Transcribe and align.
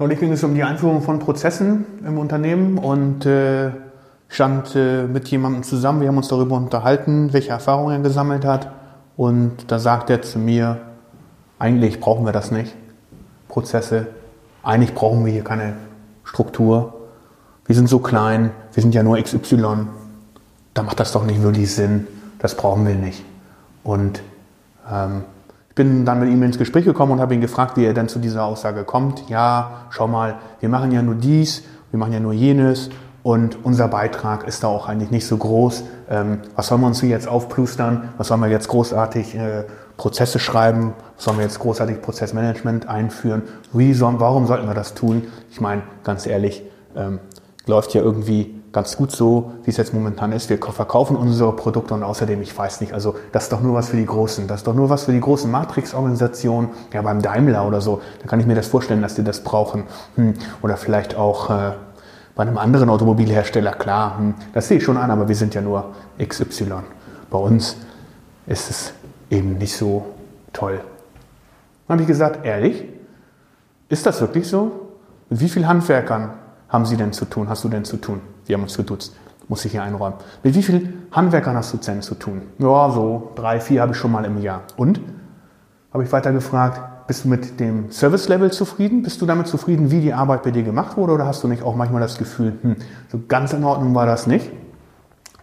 Neulich 0.00 0.18
ging 0.18 0.32
es 0.32 0.42
um 0.42 0.54
die 0.54 0.64
Einführung 0.64 1.02
von 1.02 1.18
Prozessen 1.18 1.84
im 2.06 2.16
Unternehmen 2.16 2.78
und 2.78 3.26
äh, 3.26 3.70
stand 4.28 4.74
äh, 4.74 5.02
mit 5.02 5.28
jemandem 5.28 5.62
zusammen. 5.62 6.00
Wir 6.00 6.08
haben 6.08 6.16
uns 6.16 6.28
darüber 6.28 6.56
unterhalten, 6.56 7.34
welche 7.34 7.50
Erfahrungen 7.50 7.96
er 7.96 8.00
gesammelt 8.00 8.46
hat. 8.46 8.72
Und 9.18 9.70
da 9.70 9.78
sagt 9.78 10.08
er 10.08 10.22
zu 10.22 10.38
mir, 10.38 10.78
eigentlich 11.58 12.00
brauchen 12.00 12.24
wir 12.24 12.32
das 12.32 12.50
nicht, 12.50 12.74
Prozesse. 13.48 14.06
Eigentlich 14.62 14.94
brauchen 14.94 15.26
wir 15.26 15.34
hier 15.34 15.44
keine 15.44 15.74
Struktur. 16.24 16.94
Wir 17.66 17.74
sind 17.74 17.90
so 17.90 17.98
klein, 17.98 18.52
wir 18.72 18.82
sind 18.82 18.94
ja 18.94 19.02
nur 19.02 19.22
XY. 19.22 19.86
Da 20.72 20.82
macht 20.82 20.98
das 20.98 21.12
doch 21.12 21.26
nicht 21.26 21.42
wirklich 21.42 21.74
Sinn. 21.74 22.06
Das 22.38 22.56
brauchen 22.56 22.86
wir 22.86 22.94
nicht. 22.94 23.22
Und 23.84 24.22
ähm, 24.90 25.24
ich 25.70 25.76
bin 25.76 26.04
dann 26.04 26.18
mit 26.18 26.28
ihm 26.28 26.42
ins 26.42 26.58
Gespräch 26.58 26.84
gekommen 26.84 27.12
und 27.12 27.20
habe 27.20 27.32
ihn 27.32 27.40
gefragt, 27.40 27.76
wie 27.76 27.84
er 27.84 27.94
denn 27.94 28.08
zu 28.08 28.18
dieser 28.18 28.42
Aussage 28.44 28.82
kommt. 28.82 29.28
Ja, 29.28 29.86
schau 29.90 30.08
mal, 30.08 30.34
wir 30.58 30.68
machen 30.68 30.90
ja 30.90 31.00
nur 31.00 31.14
dies, 31.14 31.62
wir 31.92 31.98
machen 31.98 32.12
ja 32.12 32.18
nur 32.18 32.32
jenes 32.32 32.90
und 33.22 33.64
unser 33.64 33.86
Beitrag 33.86 34.48
ist 34.48 34.64
da 34.64 34.66
auch 34.68 34.88
eigentlich 34.88 35.12
nicht 35.12 35.28
so 35.28 35.36
groß. 35.36 35.84
Ähm, 36.10 36.38
was 36.56 36.66
sollen 36.66 36.80
wir 36.80 36.88
uns 36.88 37.00
hier 37.00 37.10
jetzt 37.10 37.28
aufplustern? 37.28 38.08
Was 38.18 38.28
sollen 38.28 38.40
wir 38.40 38.48
jetzt 38.48 38.66
großartig 38.66 39.36
äh, 39.36 39.64
Prozesse 39.96 40.40
schreiben? 40.40 40.94
Was 41.14 41.26
sollen 41.26 41.36
wir 41.36 41.44
jetzt 41.44 41.60
großartig 41.60 42.02
Prozessmanagement 42.02 42.88
einführen? 42.88 43.42
Wie 43.72 43.94
sollen, 43.94 44.18
warum 44.18 44.48
sollten 44.48 44.66
wir 44.66 44.74
das 44.74 44.94
tun? 44.94 45.28
Ich 45.52 45.60
meine, 45.60 45.82
ganz 46.02 46.26
ehrlich, 46.26 46.64
ähm, 46.96 47.20
läuft 47.66 47.94
ja 47.94 48.02
irgendwie 48.02 48.59
ganz 48.72 48.96
gut 48.96 49.10
so, 49.10 49.52
wie 49.64 49.70
es 49.70 49.76
jetzt 49.76 49.92
momentan 49.92 50.32
ist. 50.32 50.48
Wir 50.48 50.58
verkaufen 50.58 51.16
unsere 51.16 51.54
Produkte 51.54 51.94
und 51.94 52.02
außerdem, 52.02 52.40
ich 52.42 52.56
weiß 52.56 52.80
nicht, 52.80 52.92
also 52.92 53.16
das 53.32 53.44
ist 53.44 53.52
doch 53.52 53.60
nur 53.60 53.74
was 53.74 53.88
für 53.88 53.96
die 53.96 54.06
Großen. 54.06 54.46
Das 54.46 54.60
ist 54.60 54.66
doch 54.66 54.74
nur 54.74 54.88
was 54.90 55.04
für 55.04 55.12
die 55.12 55.20
großen 55.20 55.50
Matrix-Organisationen. 55.50 56.70
Ja, 56.92 57.02
beim 57.02 57.20
Daimler 57.20 57.66
oder 57.66 57.80
so, 57.80 58.00
da 58.20 58.28
kann 58.28 58.38
ich 58.38 58.46
mir 58.46 58.54
das 58.54 58.68
vorstellen, 58.68 59.02
dass 59.02 59.14
die 59.14 59.24
das 59.24 59.42
brauchen. 59.42 59.84
Hm. 60.14 60.34
Oder 60.62 60.76
vielleicht 60.76 61.16
auch 61.16 61.50
äh, 61.50 61.72
bei 62.36 62.42
einem 62.42 62.58
anderen 62.58 62.90
Automobilhersteller, 62.90 63.72
klar, 63.72 64.18
hm. 64.18 64.34
das 64.52 64.68
sehe 64.68 64.78
ich 64.78 64.84
schon 64.84 64.96
an, 64.96 65.10
aber 65.10 65.28
wir 65.28 65.36
sind 65.36 65.54
ja 65.54 65.60
nur 65.60 65.92
XY. 66.22 66.72
Bei 67.28 67.38
uns 67.38 67.76
ist 68.46 68.70
es 68.70 68.92
eben 69.30 69.58
nicht 69.58 69.76
so 69.76 70.06
toll. 70.52 70.80
Dann 71.86 71.94
habe 71.94 72.02
ich 72.02 72.08
gesagt, 72.08 72.44
ehrlich, 72.44 72.84
ist 73.88 74.06
das 74.06 74.20
wirklich 74.20 74.46
so? 74.46 74.88
Mit 75.28 75.40
wie 75.40 75.48
vielen 75.48 75.66
Handwerkern 75.66 76.34
haben 76.70 76.86
Sie 76.86 76.96
denn 76.96 77.12
zu 77.12 77.26
tun, 77.26 77.48
hast 77.48 77.64
du 77.64 77.68
denn 77.68 77.84
zu 77.84 77.98
tun? 77.98 78.20
Wir 78.46 78.54
haben 78.54 78.62
uns 78.62 78.76
geduzt, 78.76 79.14
muss 79.48 79.64
ich 79.64 79.72
hier 79.72 79.82
einräumen. 79.82 80.18
Mit 80.42 80.54
wie 80.54 80.62
vielen 80.62 81.06
Handwerkern 81.12 81.56
hast 81.56 81.72
du 81.72 81.76
denn 81.76 82.00
zu 82.00 82.14
tun? 82.14 82.42
Ja, 82.58 82.90
so 82.90 83.32
drei, 83.34 83.60
vier 83.60 83.82
habe 83.82 83.92
ich 83.92 83.98
schon 83.98 84.12
mal 84.12 84.24
im 84.24 84.40
Jahr. 84.40 84.62
Und? 84.76 85.00
Habe 85.92 86.04
ich 86.04 86.12
weiter 86.12 86.32
gefragt, 86.32 86.80
bist 87.08 87.24
du 87.24 87.28
mit 87.28 87.58
dem 87.58 87.90
Service-Level 87.90 88.52
zufrieden? 88.52 89.02
Bist 89.02 89.20
du 89.20 89.26
damit 89.26 89.48
zufrieden, 89.48 89.90
wie 89.90 90.00
die 90.00 90.14
Arbeit 90.14 90.44
bei 90.44 90.52
dir 90.52 90.62
gemacht 90.62 90.96
wurde? 90.96 91.12
Oder 91.12 91.26
hast 91.26 91.42
du 91.42 91.48
nicht 91.48 91.64
auch 91.64 91.74
manchmal 91.74 92.00
das 92.00 92.16
Gefühl, 92.16 92.56
hm, 92.62 92.76
so 93.10 93.20
ganz 93.26 93.52
in 93.52 93.64
Ordnung 93.64 93.92
war 93.96 94.06
das 94.06 94.28
nicht? 94.28 94.52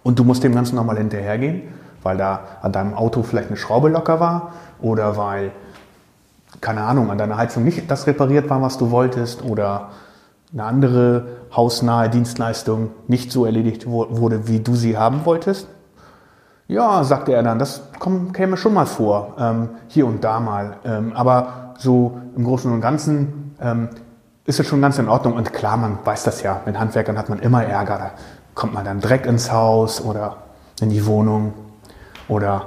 Und 0.04 0.18
du 0.18 0.24
musst 0.24 0.46
dem 0.46 0.56
Ganzen 0.56 0.78
nochmal 0.78 0.98
hinterhergehen, 0.98 1.64
weil 2.04 2.16
da 2.16 2.40
an 2.62 2.72
deinem 2.72 2.94
Auto 2.94 3.24
vielleicht 3.24 3.50
eine 3.50 3.58
Schraube 3.58 3.90
locker 3.90 4.22
war 4.22 4.54
oder 4.80 5.18
weil, 5.18 5.52
keine 6.62 6.84
Ahnung, 6.84 7.12
an 7.12 7.18
deiner 7.18 7.36
Heizung 7.36 7.66
nicht 7.66 7.92
das 7.92 8.08
repariert 8.08 8.50
war, 8.50 8.62
was 8.62 8.78
du 8.78 8.92
wolltest 8.92 9.44
oder 9.44 9.90
eine 10.54 10.64
andere 10.64 11.28
hausnahe 11.56 12.10
Dienstleistung 12.10 12.92
nicht 13.08 13.32
so 13.32 13.46
erledigt 13.46 13.88
wurde, 13.88 14.48
wie 14.48 14.60
du 14.60 14.76
sie 14.76 14.98
haben 14.98 15.26
wolltest? 15.26 15.68
Ja, 16.68 17.04
sagte 17.04 17.34
er 17.34 17.44
dann, 17.44 17.60
das 17.60 17.82
käme 18.34 18.58
schon 18.58 18.74
mal 18.74 18.86
vor, 18.86 19.36
ähm, 19.40 19.70
hier 19.88 20.06
und 20.06 20.24
da 20.24 20.40
mal. 20.40 20.78
Ähm, 20.84 21.14
aber 21.14 21.74
so 21.78 22.20
im 22.36 22.44
Großen 22.44 22.72
und 22.72 22.82
Ganzen 22.82 23.56
ähm, 23.62 23.90
ist 24.46 24.60
es 24.60 24.68
schon 24.68 24.82
ganz 24.82 25.00
in 25.00 25.08
Ordnung. 25.08 25.34
Und 25.34 25.54
klar, 25.54 25.78
man 25.78 26.00
weiß 26.04 26.24
das 26.24 26.42
ja, 26.44 26.62
mit 26.66 26.78
Handwerkern 26.78 27.18
hat 27.18 27.30
man 27.30 27.40
immer 27.40 27.64
Ärger. 27.64 27.98
Da 27.98 28.12
kommt 28.54 28.74
man 28.74 28.84
dann 28.84 29.00
direkt 29.00 29.26
ins 29.26 29.52
Haus 29.52 30.02
oder 30.02 30.38
in 30.82 30.90
die 30.90 31.06
Wohnung 31.06 31.54
oder 32.28 32.66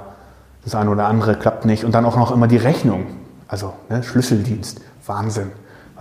das 0.63 0.73
eine 0.73 0.89
oder 0.89 1.05
andere 1.05 1.35
klappt 1.35 1.65
nicht. 1.65 1.85
Und 1.85 1.93
dann 1.93 2.05
auch 2.05 2.17
noch 2.17 2.31
immer 2.31 2.47
die 2.47 2.57
Rechnung. 2.57 3.05
Also 3.47 3.73
ne, 3.89 4.01
Schlüsseldienst, 4.01 4.81
Wahnsinn 5.05 5.51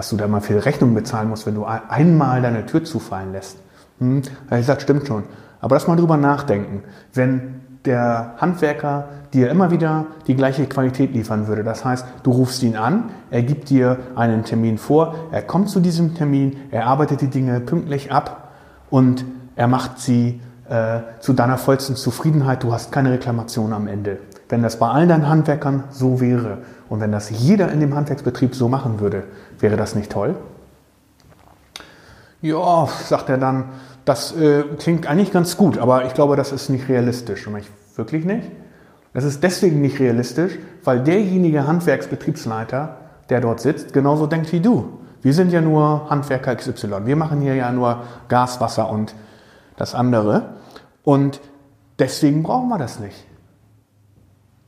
was 0.00 0.08
du 0.08 0.16
da 0.16 0.26
mal 0.26 0.40
für 0.40 0.64
Rechnung 0.64 0.94
bezahlen 0.94 1.28
musst, 1.28 1.44
wenn 1.44 1.54
du 1.54 1.66
einmal 1.66 2.40
deine 2.40 2.64
Tür 2.64 2.82
zufallen 2.84 3.32
lässt. 3.32 3.58
Hm? 3.98 4.22
Ich 4.22 4.50
gesagt, 4.50 4.80
stimmt 4.80 5.06
schon. 5.06 5.24
Aber 5.60 5.76
lass 5.76 5.88
mal 5.88 5.96
drüber 5.96 6.16
nachdenken. 6.16 6.84
Wenn 7.12 7.60
der 7.84 8.32
Handwerker 8.38 9.10
dir 9.34 9.50
immer 9.50 9.70
wieder 9.70 10.06
die 10.26 10.36
gleiche 10.36 10.64
Qualität 10.64 11.12
liefern 11.12 11.48
würde. 11.48 11.64
Das 11.64 11.84
heißt, 11.84 12.06
du 12.22 12.30
rufst 12.30 12.62
ihn 12.62 12.76
an, 12.76 13.10
er 13.30 13.42
gibt 13.42 13.68
dir 13.68 13.98
einen 14.16 14.42
Termin 14.42 14.78
vor, 14.78 15.16
er 15.32 15.42
kommt 15.42 15.68
zu 15.68 15.80
diesem 15.80 16.14
Termin, 16.14 16.56
er 16.70 16.86
arbeitet 16.86 17.20
die 17.20 17.28
Dinge 17.28 17.60
pünktlich 17.60 18.10
ab 18.10 18.52
und 18.88 19.26
er 19.54 19.68
macht 19.68 19.98
sie 19.98 20.40
äh, 20.70 21.00
zu 21.20 21.34
deiner 21.34 21.58
vollsten 21.58 21.94
Zufriedenheit. 21.94 22.62
Du 22.62 22.72
hast 22.72 22.90
keine 22.90 23.10
Reklamation 23.10 23.74
am 23.74 23.86
Ende. 23.86 24.18
Wenn 24.50 24.62
das 24.62 24.78
bei 24.78 24.88
allen 24.88 25.08
deinen 25.08 25.28
Handwerkern 25.28 25.84
so 25.90 26.20
wäre 26.20 26.58
und 26.88 27.00
wenn 27.00 27.12
das 27.12 27.30
jeder 27.30 27.72
in 27.72 27.80
dem 27.80 27.94
Handwerksbetrieb 27.94 28.54
so 28.54 28.68
machen 28.68 29.00
würde, 29.00 29.24
Wäre 29.60 29.76
das 29.76 29.94
nicht 29.94 30.10
toll? 30.10 30.34
Ja, 32.40 32.88
sagt 33.04 33.28
er 33.28 33.36
dann, 33.36 33.64
das 34.06 34.34
äh, 34.34 34.64
klingt 34.78 35.06
eigentlich 35.06 35.30
ganz 35.32 35.58
gut, 35.58 35.76
aber 35.76 36.06
ich 36.06 36.14
glaube, 36.14 36.36
das 36.36 36.52
ist 36.52 36.70
nicht 36.70 36.88
realistisch. 36.88 37.46
Und 37.46 37.56
ich, 37.58 37.70
wirklich 37.94 38.24
nicht? 38.24 38.50
Das 39.12 39.24
ist 39.24 39.42
deswegen 39.42 39.82
nicht 39.82 40.00
realistisch, 40.00 40.58
weil 40.84 41.00
derjenige 41.00 41.66
Handwerksbetriebsleiter, 41.66 42.96
der 43.28 43.40
dort 43.42 43.60
sitzt, 43.60 43.92
genauso 43.92 44.26
denkt 44.26 44.50
wie 44.52 44.60
du. 44.60 45.00
Wir 45.20 45.34
sind 45.34 45.52
ja 45.52 45.60
nur 45.60 46.08
Handwerker 46.08 46.56
XY. 46.56 47.04
Wir 47.04 47.16
machen 47.16 47.42
hier 47.42 47.54
ja 47.54 47.70
nur 47.70 48.04
Gas, 48.28 48.60
Wasser 48.60 48.88
und 48.88 49.14
das 49.76 49.94
andere. 49.94 50.54
Und 51.04 51.40
deswegen 51.98 52.42
brauchen 52.42 52.68
wir 52.70 52.78
das 52.78 52.98
nicht. 52.98 53.26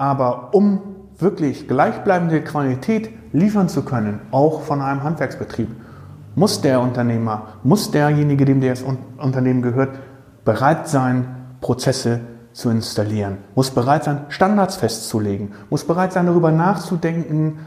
Aber 0.02 0.52
um 0.52 0.80
wirklich 1.16 1.68
gleichbleibende 1.68 2.42
Qualität 2.42 3.10
liefern 3.32 3.68
zu 3.68 3.84
können, 3.84 4.18
auch 4.32 4.62
von 4.62 4.80
einem 4.80 5.04
Handwerksbetrieb, 5.04 5.68
muss 6.34 6.60
der 6.60 6.80
Unternehmer, 6.80 7.42
muss 7.62 7.92
derjenige, 7.92 8.44
dem 8.44 8.60
das 8.60 8.82
Unternehmen 9.16 9.62
gehört, 9.62 9.90
bereit 10.44 10.88
sein, 10.88 11.28
Prozesse 11.60 12.18
zu 12.52 12.68
installieren, 12.68 13.38
muss 13.54 13.70
bereit 13.70 14.02
sein, 14.02 14.22
Standards 14.28 14.74
festzulegen, 14.74 15.52
muss 15.70 15.84
bereit 15.84 16.12
sein, 16.12 16.26
darüber 16.26 16.50
nachzudenken, 16.50 17.60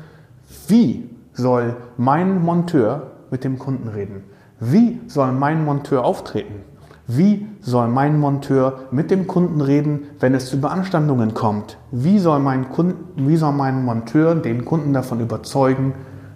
wie 0.67 1.09
soll 1.31 1.77
mein 1.95 2.43
Monteur 2.43 3.11
mit 3.31 3.45
dem 3.45 3.57
Kunden 3.57 3.87
reden, 3.87 4.25
wie 4.59 4.99
soll 5.07 5.31
mein 5.31 5.63
Monteur 5.63 6.03
auftreten, 6.03 6.65
wie 7.07 7.47
soll 7.61 7.87
mein 7.87 8.19
Monteur 8.19 8.79
mit 8.91 9.11
dem 9.11 9.27
Kunden 9.27 9.61
reden, 9.61 10.07
wenn 10.19 10.33
es 10.33 10.47
zu 10.47 10.59
Beanstandungen 10.59 11.35
kommt? 11.35 11.77
Wie 11.91 12.17
soll 12.17 12.39
mein, 12.39 12.69
Kunden, 12.69 13.27
wie 13.27 13.37
soll 13.37 13.53
mein 13.53 13.85
Monteur 13.85 14.33
den 14.33 14.65
Kunden 14.65 14.91
davon 14.91 15.19
überzeugen, 15.19 15.93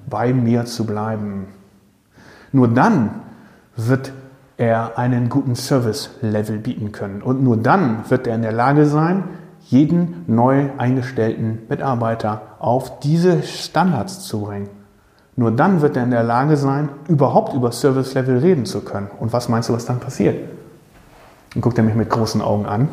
bei 0.08 0.32
mir 0.32 0.66
zu 0.66 0.86
bleiben? 0.86 1.48
Nur 2.52 2.68
dann 2.68 3.22
wird 3.76 4.12
er 4.58 4.98
einen 4.98 5.30
guten 5.30 5.56
Service-Level 5.56 6.60
bieten 6.60 6.92
können. 6.92 7.22
Und 7.22 7.42
nur 7.42 7.58
dann 7.58 8.04
wird 8.10 8.28
er 8.28 8.36
in 8.36 8.42
der 8.42 8.52
Lage 8.52 8.86
sein, 8.86 9.24
jeden 9.66 10.24
neu 10.28 10.70
eingestellten 10.78 11.60
Mitarbeiter 11.70 12.42
auf 12.60 13.00
diese 13.00 13.42
Standards 13.44 14.22
zu 14.22 14.42
bringen. 14.42 14.70
Nur 15.36 15.52
dann 15.52 15.82
wird 15.82 15.96
er 15.96 16.04
in 16.04 16.12
der 16.12 16.24
Lage 16.24 16.58
sein, 16.58 16.90
überhaupt 17.08 17.54
über 17.54 17.72
Service-Level 17.72 18.40
reden 18.40 18.66
zu 18.66 18.82
können. 18.82 19.08
Und 19.20 19.32
was 19.32 19.48
meinst 19.48 19.70
du, 19.70 19.74
was 19.74 19.86
dann 19.86 20.00
passiert? 20.00 20.59
Und 21.56 21.62
guckt 21.62 21.78
er 21.78 21.84
mich 21.84 21.96
mit 21.96 22.10
großen 22.10 22.42
Augen 22.42 22.66
an. 22.66 22.90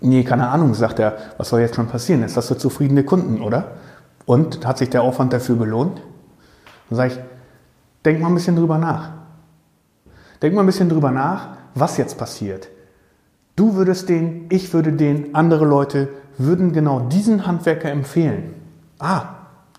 Nee, 0.00 0.24
keine 0.24 0.48
Ahnung, 0.48 0.74
sagt 0.74 0.98
er, 0.98 1.16
was 1.38 1.48
soll 1.48 1.60
jetzt 1.60 1.76
schon 1.76 1.86
passieren? 1.86 2.22
Jetzt 2.22 2.36
hast 2.36 2.50
du 2.50 2.54
zufriedene 2.56 3.04
Kunden, 3.04 3.40
oder? 3.40 3.72
Und 4.26 4.66
hat 4.66 4.78
sich 4.78 4.90
der 4.90 5.02
Aufwand 5.02 5.32
dafür 5.32 5.56
gelohnt? 5.56 6.02
Dann 6.90 6.96
sage 6.96 7.12
ich, 7.12 7.20
denk 8.04 8.20
mal 8.20 8.28
ein 8.28 8.34
bisschen 8.34 8.56
drüber 8.56 8.78
nach. 8.78 9.10
Denk 10.42 10.54
mal 10.54 10.62
ein 10.62 10.66
bisschen 10.66 10.88
drüber 10.88 11.10
nach, 11.10 11.56
was 11.74 11.96
jetzt 11.96 12.18
passiert. 12.18 12.68
Du 13.56 13.76
würdest 13.76 14.08
den, 14.08 14.46
ich 14.50 14.74
würde 14.74 14.92
den, 14.92 15.34
andere 15.34 15.64
Leute 15.64 16.08
würden 16.38 16.72
genau 16.72 17.00
diesen 17.00 17.46
Handwerker 17.46 17.90
empfehlen. 17.90 18.54
Ah, 18.98 19.22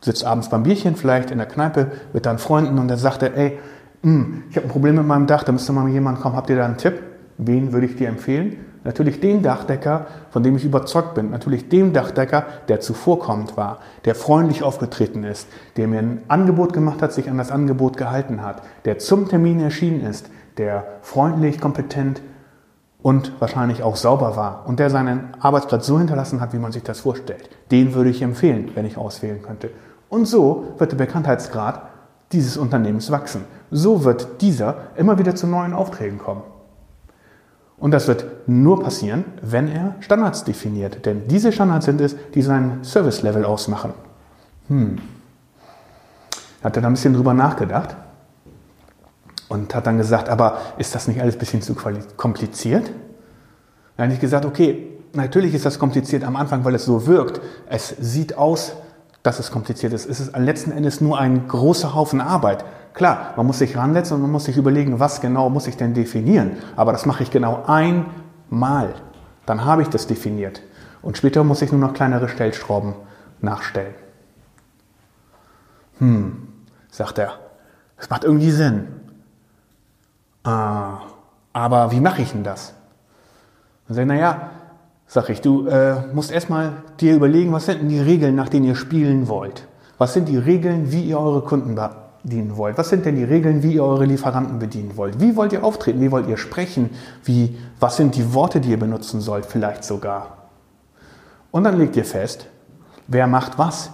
sitzt 0.02 0.24
abends 0.24 0.50
beim 0.50 0.64
Bierchen 0.64 0.96
vielleicht 0.96 1.32
in 1.32 1.38
der 1.38 1.48
Kneipe 1.48 1.92
mit 2.14 2.26
deinen 2.26 2.38
Freunden 2.38 2.80
und 2.80 2.88
dann 2.88 2.98
sagt 2.98 3.22
er, 3.24 3.36
ey, 3.36 3.60
mh, 4.02 4.12
hm, 4.12 4.44
ich 4.50 4.56
habe 4.56 4.68
ein 4.68 4.72
Problem 4.72 4.96
mit 4.96 5.06
meinem 5.06 5.28
Dach, 5.28 5.44
da 5.44 5.52
müsste 5.52 5.74
mal 5.74 5.88
jemand 5.90 6.22
kommen, 6.22 6.36
habt 6.36 6.50
ihr 6.50 6.56
da 6.56 6.66
einen 6.66 6.78
Tipp? 6.78 7.02
Wen 7.38 7.74
würde 7.74 7.86
ich 7.88 7.96
dir 7.96 8.08
empfehlen? 8.08 8.58
Natürlich 8.86 9.20
den 9.20 9.42
Dachdecker, 9.42 10.06
von 10.30 10.44
dem 10.44 10.56
ich 10.56 10.64
überzeugt 10.64 11.16
bin. 11.16 11.32
Natürlich 11.32 11.70
dem 11.70 11.92
Dachdecker, 11.92 12.46
der 12.68 12.80
zuvorkommend 12.80 13.58
war, 13.58 13.80
der 14.06 14.14
freundlich 14.14 14.64
aufgetreten 14.64 15.24
ist, 15.24 15.48
der 15.76 15.88
mir 15.88 16.00
ein 16.00 16.22
Angebot 16.28 16.72
gemacht 16.72 17.02
hat, 17.02 17.12
sich 17.12 17.30
an 17.30 17.38
das 17.38 17.52
Angebot 17.52 17.98
gehalten 17.98 18.44
hat, 18.44 18.62
der 18.86 19.00
zum 19.00 19.28
Termin 19.28 19.60
erschienen 19.60 20.02
ist, 20.02 20.30
der 20.58 20.86
freundlich, 21.02 21.60
kompetent 21.60 22.22
und 23.02 23.34
wahrscheinlich 23.40 23.84
auch 23.84 23.96
sauber 23.96 24.36
war 24.36 24.64
und 24.68 24.80
der 24.80 24.90
seinen 24.90 25.30
Arbeitsplatz 25.40 25.88
so 25.88 25.98
hinterlassen 25.98 26.40
hat, 26.40 26.54
wie 26.54 26.60
man 26.60 26.72
sich 26.72 26.84
das 26.84 27.02
vorstellt. 27.02 27.50
Den 27.72 27.96
würde 27.96 28.12
ich 28.12 28.22
empfehlen, 28.22 28.72
wenn 28.76 28.86
ich 28.86 28.98
auswählen 28.98 29.42
könnte. 29.42 29.72
Und 30.10 30.26
so 30.28 30.76
wird 30.78 30.92
der 30.92 30.98
Bekanntheitsgrad 30.98 31.82
dieses 32.32 32.56
Unternehmens 32.56 33.12
wachsen. 33.12 33.46
So 33.72 34.04
wird 34.04 34.42
dieser 34.42 34.76
immer 34.96 35.18
wieder 35.18 35.36
zu 35.36 35.48
neuen 35.48 35.74
Aufträgen 35.74 36.20
kommen. 36.20 36.44
Und 37.78 37.92
das 37.92 38.08
wird 38.08 38.26
nur 38.48 38.82
passieren, 38.82 39.26
wenn 39.42 39.68
er 39.68 39.96
Standards 40.00 40.44
definiert. 40.44 41.06
Denn 41.06 41.28
diese 41.28 41.52
Standards 41.52 41.86
sind 41.86 42.00
es, 42.02 42.16
die 42.34 42.42
sein 42.42 42.84
Service-Level 42.84 43.44
ausmachen. 43.44 43.94
Hm. 44.70 44.98
Hat 46.64 46.76
er 46.76 46.82
da 46.82 46.88
ein 46.88 46.94
bisschen 46.94 47.14
drüber 47.14 47.34
nachgedacht 47.34 47.96
und 49.50 49.76
hat 49.76 49.86
dann 49.86 49.98
gesagt, 49.98 50.30
aber 50.30 50.58
ist 50.78 50.96
das 50.96 51.08
nicht 51.08 51.22
alles 51.22 51.36
ein 51.36 51.40
bisschen 51.40 51.62
zu 51.62 51.76
kompliziert? 51.76 52.92
Dann 53.98 54.06
habe 54.06 54.14
ich 54.14 54.20
gesagt, 54.20 54.46
okay, 54.46 54.92
natürlich 55.14 55.54
ist 55.54 55.66
das 55.66 55.78
kompliziert 55.78 56.24
am 56.24 56.36
Anfang, 56.36 56.64
weil 56.66 56.76
es 56.76 56.86
so 56.86 57.06
wirkt. 57.08 57.42
Es 57.70 57.90
sieht 58.00 58.38
aus, 58.38 58.74
dass 59.26 59.40
es 59.40 59.50
kompliziert 59.50 59.92
ist. 59.92 60.08
Es 60.08 60.20
ist 60.20 60.38
letzten 60.38 60.72
Endes 60.72 61.02
nur 61.02 61.18
ein 61.18 61.48
großer 61.48 61.96
Haufen 61.96 62.22
Arbeit. 62.22 62.64
Klar, 62.94 63.34
man 63.36 63.48
muss 63.48 63.58
sich 63.58 63.76
ransetzen 63.76 64.16
und 64.16 64.22
man 64.22 64.32
muss 64.32 64.46
sich 64.46 64.56
überlegen, 64.56 65.00
was 65.00 65.20
genau 65.20 65.50
muss 65.50 65.66
ich 65.66 65.78
denn 65.78 65.96
definieren. 65.96 66.52
Aber 66.76 66.92
das 66.92 67.08
mache 67.08 67.24
ich 67.24 67.32
genau 67.32 67.64
einmal. 67.66 68.94
Dann 69.48 69.66
habe 69.66 69.82
ich 69.82 69.90
das 69.90 70.06
definiert. 70.06 70.62
Und 71.02 71.18
später 71.18 71.44
muss 71.44 71.64
ich 71.64 71.72
nur 71.72 71.82
noch 71.82 71.96
kleinere 71.96 72.30
Stellschrauben 72.30 72.94
nachstellen. 73.42 73.96
Hm, 75.98 76.48
sagt 76.92 77.18
er. 77.18 77.40
Das 77.98 78.12
macht 78.12 78.26
irgendwie 78.26 78.52
Sinn. 78.52 78.88
Ah, 80.44 81.00
aber 81.52 81.92
wie 81.92 82.00
mache 82.00 82.22
ich 82.22 82.32
denn 82.32 82.44
das? 82.44 82.74
Dann 83.88 83.96
sage 83.96 84.04
ich, 84.04 84.08
naja, 84.08 84.52
sag 85.08 85.30
ich, 85.30 85.42
du 85.42 85.68
äh, 85.68 85.96
musst 86.14 86.32
erstmal 86.32 86.74
dir 87.00 87.16
überlegen, 87.16 87.52
was 87.52 87.66
sind 87.66 87.82
denn 87.82 87.90
die 87.90 88.00
Regeln, 88.00 88.36
nach 88.36 88.50
denen 88.50 88.66
ihr 88.66 88.76
spielen 88.76 89.28
wollt? 89.28 89.68
Was 89.98 90.14
sind 90.14 90.28
die 90.28 90.38
Regeln, 90.38 90.92
wie 90.92 91.04
ihr 91.04 91.20
eure 91.20 91.42
Kunden 91.42 91.76
bedienen 92.24 92.58
wollt? 92.58 92.78
Was 92.78 92.90
sind 92.90 93.06
denn 93.06 93.16
die 93.16 93.24
Regeln, 93.24 93.64
wie 93.64 93.74
ihr 93.74 93.84
eure 93.84 94.06
Lieferanten 94.06 94.60
bedienen 94.60 94.98
wollt? 94.98 95.22
Wie 95.22 95.36
wollt 95.36 95.54
ihr 95.54 95.64
auftreten? 95.64 96.02
Wie 96.02 96.12
wollt 96.12 96.28
ihr 96.28 96.38
sprechen? 96.38 96.90
Wie, 97.24 97.58
was 97.80 97.98
sind 97.98 98.16
die 98.16 98.34
Worte, 98.34 98.60
die 98.60 98.72
ihr 98.72 98.80
benutzen 98.80 99.22
sollt, 99.22 99.46
vielleicht 99.46 99.84
sogar? 99.84 100.50
Und 101.52 101.64
dann 101.64 101.78
legt 101.78 101.96
ihr 101.96 102.04
fest, 102.04 102.48
wer 103.08 103.28
macht 103.28 103.58
was. 103.58 103.92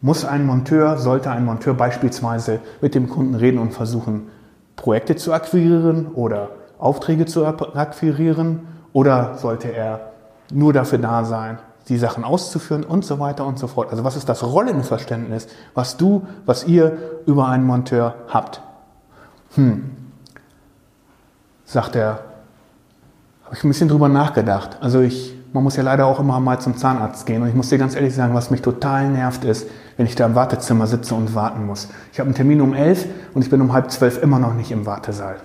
Muss 0.00 0.24
ein 0.24 0.46
Monteur, 0.46 0.96
sollte 0.98 1.30
ein 1.30 1.44
Monteur 1.44 1.74
beispielsweise 1.74 2.60
mit 2.80 2.94
dem 2.94 3.08
Kunden 3.08 3.34
reden 3.34 3.58
und 3.58 3.72
versuchen, 3.72 4.28
Projekte 4.76 5.16
zu 5.16 5.32
akquirieren 5.32 6.06
oder 6.06 6.50
Aufträge 6.78 7.26
zu 7.26 7.44
akquirieren? 7.46 8.60
Oder 8.92 9.36
sollte 9.38 9.68
er 9.68 10.12
nur 10.50 10.72
dafür 10.72 10.98
da 10.98 11.24
sein, 11.24 11.58
die 11.88 11.98
Sachen 11.98 12.24
auszuführen 12.24 12.84
und 12.84 13.04
so 13.04 13.18
weiter 13.18 13.46
und 13.46 13.58
so 13.58 13.66
fort. 13.66 13.90
Also 13.90 14.04
was 14.04 14.16
ist 14.16 14.28
das 14.28 14.44
Rollenverständnis, 14.44 15.48
was 15.74 15.96
du, 15.96 16.26
was 16.44 16.64
ihr 16.64 16.98
über 17.26 17.48
einen 17.48 17.64
Monteur 17.64 18.14
habt? 18.28 18.60
Hm, 19.54 19.90
sagt 21.64 21.96
er, 21.96 22.20
habe 23.44 23.56
ich 23.56 23.64
ein 23.64 23.68
bisschen 23.68 23.88
drüber 23.88 24.08
nachgedacht. 24.08 24.76
Also 24.80 25.00
ich, 25.00 25.34
man 25.54 25.62
muss 25.62 25.76
ja 25.76 25.82
leider 25.82 26.04
auch 26.04 26.20
immer 26.20 26.38
mal 26.40 26.60
zum 26.60 26.76
Zahnarzt 26.76 27.24
gehen 27.24 27.40
und 27.40 27.48
ich 27.48 27.54
muss 27.54 27.70
dir 27.70 27.78
ganz 27.78 27.94
ehrlich 27.94 28.14
sagen, 28.14 28.34
was 28.34 28.50
mich 28.50 28.60
total 28.60 29.08
nervt 29.08 29.44
ist, 29.44 29.66
wenn 29.96 30.04
ich 30.04 30.14
da 30.14 30.26
im 30.26 30.34
Wartezimmer 30.34 30.86
sitze 30.86 31.14
und 31.14 31.34
warten 31.34 31.64
muss. 31.64 31.88
Ich 32.12 32.20
habe 32.20 32.26
einen 32.26 32.34
Termin 32.34 32.60
um 32.60 32.74
elf 32.74 33.06
und 33.32 33.42
ich 33.42 33.50
bin 33.50 33.62
um 33.62 33.72
halb 33.72 33.90
zwölf 33.90 34.22
immer 34.22 34.38
noch 34.38 34.52
nicht 34.52 34.70
im 34.70 34.84
Wartesaal. 34.84 35.36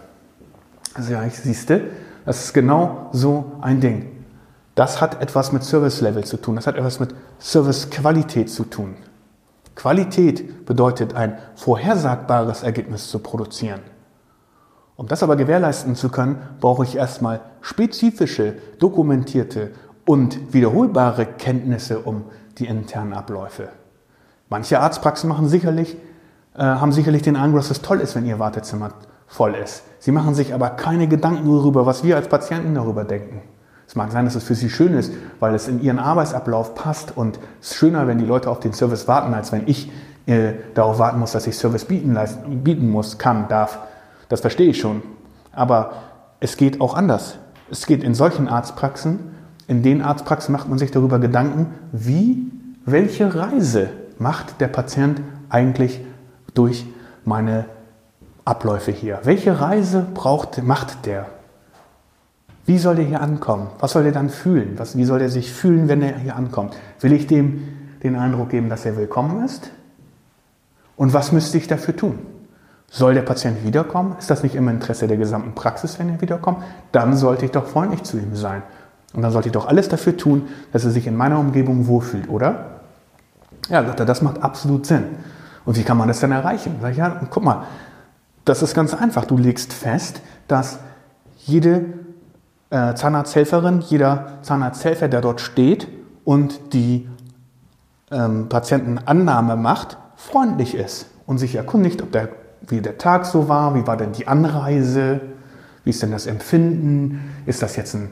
Also 0.94 1.14
ja, 1.14 1.24
ich 1.24 1.40
siehste, 1.40 1.82
das 2.26 2.46
ist 2.46 2.54
genau 2.54 3.10
so 3.12 3.54
ein 3.62 3.80
Ding. 3.82 4.10
Das 4.76 5.02
hat 5.02 5.22
etwas 5.22 5.52
mit 5.52 5.64
Service 5.64 6.02
Level 6.02 6.24
zu 6.24 6.38
tun. 6.38 6.56
Das 6.56 6.68
hat 6.68 6.76
etwas 6.76 7.00
mit 7.00 7.14
Service 7.40 7.90
Qualität 7.90 8.50
zu 8.50 8.64
tun. 8.64 8.96
Qualität 9.76 10.66
bedeutet, 10.66 11.16
ein 11.16 11.38
vorhersagbares 11.56 12.64
Ergebnis 12.64 13.10
zu 13.10 13.20
produzieren. 13.20 13.82
Um 14.96 15.08
das 15.08 15.24
aber 15.24 15.36
gewährleisten 15.36 15.96
zu 15.96 16.10
können, 16.10 16.38
brauche 16.60 16.84
ich 16.84 16.96
erstmal 16.96 17.42
spezifische, 17.62 18.56
dokumentierte 18.80 19.72
und 20.06 20.54
wiederholbare 20.54 21.26
Kenntnisse 21.26 22.00
um 22.00 22.26
die 22.58 22.68
internen 22.68 23.14
Abläufe. 23.14 23.70
Manche 24.50 24.80
Arztpraxen 24.80 25.28
machen 25.30 25.48
sicherlich, 25.48 25.98
äh, 26.56 26.62
haben 26.62 26.92
sicherlich 26.92 27.24
den 27.24 27.36
Eindruck, 27.36 27.62
dass 27.62 27.72
es 27.72 27.82
toll 27.82 28.00
ist, 28.02 28.16
wenn 28.16 28.26
ihr 28.26 28.38
Wartezimmer 28.38 28.92
voll 29.34 29.56
ist. 29.56 29.84
Sie 29.98 30.12
machen 30.12 30.36
sich 30.36 30.54
aber 30.54 30.70
keine 30.70 31.08
Gedanken 31.08 31.46
darüber, 31.46 31.88
was 31.88 32.04
wir 32.04 32.16
als 32.16 32.28
Patienten 32.28 32.76
darüber 32.76 33.04
denken. 33.04 33.42
Es 33.88 33.96
mag 33.96 34.12
sein, 34.12 34.26
dass 34.26 34.36
es 34.36 34.44
für 34.44 34.54
sie 34.54 34.70
schön 34.70 34.94
ist, 34.94 35.12
weil 35.40 35.56
es 35.56 35.68
in 35.68 35.82
ihren 35.82 35.98
Arbeitsablauf 35.98 36.76
passt 36.76 37.18
und 37.18 37.40
es 37.60 37.72
ist 37.72 37.78
schöner, 37.78 38.08
wenn 38.08 38.20
die 38.20 38.26
Leute 38.26 38.50
auf 38.50 38.60
den 38.60 38.74
Service 38.74 39.08
warten, 39.08 39.34
als 39.34 39.52
wenn 39.52 39.68
ich 39.68 39.92
äh, 40.28 40.54
darauf 40.76 41.00
warten 41.00 41.20
muss, 41.20 41.32
dass 41.32 41.48
ich 41.48 41.58
Service 41.58 41.86
bieten, 41.86 42.18
bieten 42.64 42.90
muss, 42.90 43.18
kann, 43.18 43.48
darf. 43.48 43.80
Das 44.30 44.42
verstehe 44.42 44.70
ich 44.70 44.80
schon. 44.80 45.02
Aber 45.52 45.94
es 46.40 46.56
geht 46.56 46.80
auch 46.80 46.94
anders. 46.94 47.38
Es 47.72 47.88
geht 47.88 48.04
in 48.04 48.14
solchen 48.14 48.48
Arztpraxen, 48.48 49.20
in 49.68 49.82
den 49.82 50.02
Arztpraxen 50.02 50.52
macht 50.52 50.70
man 50.70 50.78
sich 50.78 50.92
darüber 50.92 51.18
Gedanken, 51.18 51.74
wie, 51.92 52.52
welche 52.86 53.34
Reise 53.34 53.90
macht 54.20 54.62
der 54.62 54.68
Patient 54.68 55.22
eigentlich 55.50 56.02
durch 56.54 56.86
meine 57.26 57.66
Abläufe 58.46 58.92
hier? 58.92 59.20
Welche 59.24 59.60
Reise 59.60 60.06
braucht, 60.14 60.62
macht 60.62 61.06
der? 61.06 61.28
Wie 62.66 62.78
soll 62.78 62.96
der 62.96 63.06
hier 63.06 63.22
ankommen? 63.22 63.68
Was 63.80 63.92
soll 63.92 64.04
der 64.04 64.12
dann 64.12 64.30
fühlen? 64.30 64.74
Was, 64.78 64.98
wie 64.98 65.06
soll 65.06 65.20
der 65.20 65.30
sich 65.30 65.52
fühlen, 65.52 65.88
wenn 65.88 66.02
er 66.02 66.18
hier 66.18 66.36
ankommt? 66.36 66.76
Will 67.00 67.14
ich 67.14 67.28
dem 67.28 67.68
den 68.04 68.16
Eindruck 68.16 68.50
geben, 68.50 68.70
dass 68.70 68.86
er 68.86 68.98
willkommen 68.98 69.44
ist? 69.46 69.72
Und 70.96 71.14
was 71.14 71.32
müsste 71.32 71.58
ich 71.58 71.68
dafür 71.68 71.96
tun? 71.96 72.20
Soll 72.90 73.16
der 73.16 73.22
Patient 73.22 73.66
wiederkommen? 73.66 74.16
Ist 74.20 74.30
das 74.30 74.44
nicht 74.44 74.56
im 74.56 74.68
Interesse 74.68 75.08
der 75.08 75.18
gesamten 75.18 75.56
Praxis, 75.56 75.98
wenn 76.00 76.10
er 76.10 76.22
wiederkommt? 76.22 76.60
Dann 76.92 77.16
sollte 77.18 77.46
ich 77.46 77.52
doch 77.52 77.66
freundlich 77.66 78.04
zu 78.04 78.18
ihm 78.18 78.36
sein. 78.36 78.62
Und 79.14 79.22
dann 79.22 79.32
sollte 79.32 79.50
ich 79.50 79.54
doch 79.54 79.68
alles 79.68 79.90
dafür 79.90 80.16
tun, 80.16 80.48
dass 80.72 80.86
er 80.86 80.92
sich 80.92 81.08
in 81.08 81.16
meiner 81.16 81.40
Umgebung 81.40 81.88
wohlfühlt, 81.88 82.30
oder? 82.30 82.82
Ja, 83.70 83.84
sagt 83.84 84.00
er, 84.00 84.06
das 84.06 84.22
macht 84.22 84.44
absolut 84.44 84.86
Sinn. 84.86 85.06
Und 85.66 85.78
wie 85.78 85.84
kann 85.84 85.98
man 85.98 86.08
das 86.08 86.20
denn 86.20 86.32
erreichen? 86.32 86.76
Sag 86.82 86.92
ich, 86.92 86.98
ja, 86.98 87.22
guck 87.30 87.44
mal, 87.44 87.64
das 88.46 88.62
ist 88.62 88.74
ganz 88.74 88.94
einfach. 88.94 89.26
Du 89.26 89.38
legst 89.38 89.74
fest, 89.74 90.22
dass 90.48 90.80
jede 91.38 91.86
äh, 92.70 92.94
Zahnarzthelferin, 92.96 93.82
jeder 93.82 94.40
Zahnarzthelfer, 94.42 95.08
der 95.08 95.22
dort 95.22 95.42
steht 95.42 95.88
und 96.24 96.74
die 96.74 97.08
ähm, 98.12 98.50
Patientenannahme 98.50 99.56
macht, 99.56 99.98
freundlich 100.16 100.76
ist 100.76 101.08
und 101.26 101.38
sich 101.38 101.56
erkundigt, 101.56 102.02
ob 102.02 102.12
der, 102.12 102.30
wie 102.68 102.82
der 102.82 102.98
Tag 102.98 103.26
so 103.26 103.50
war, 103.50 103.76
wie 103.76 103.86
war 103.88 103.98
denn 103.98 104.14
die 104.14 104.28
Anreise, 104.28 105.22
wie 105.84 105.90
ist 105.90 106.02
denn 106.02 106.12
das 106.12 106.26
Empfinden, 106.26 107.32
ist 107.46 107.62
das 107.62 107.76
jetzt 107.76 107.94
ein 107.94 108.10